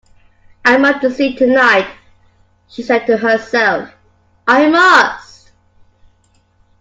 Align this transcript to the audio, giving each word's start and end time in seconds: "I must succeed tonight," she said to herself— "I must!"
"I 0.65 0.77
must 0.77 1.01
succeed 1.01 1.37
tonight," 1.37 1.85
she 2.67 2.81
said 2.81 3.05
to 3.05 3.17
herself— 3.17 3.91
"I 4.47 4.67
must!" 4.67 5.51